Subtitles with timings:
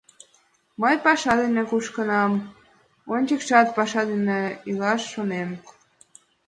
[0.81, 2.33] Мый паша дене кушкынам,
[3.15, 5.49] ончыкшат паша денак илаш шонем.